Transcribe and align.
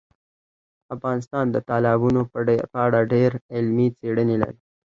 افغانستان 0.95 1.45
د 1.51 1.57
تالابونو 1.69 2.21
په 2.71 2.77
اړه 2.85 2.99
ډېرې 3.11 3.37
علمي 3.55 3.87
څېړنې 3.97 4.35
لري. 4.43 4.59